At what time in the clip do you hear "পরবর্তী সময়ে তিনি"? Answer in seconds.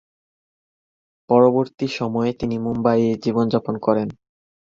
1.29-2.55